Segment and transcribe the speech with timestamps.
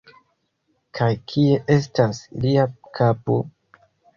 [0.99, 2.67] Kaj kie estas lia
[3.01, 3.41] kapo?!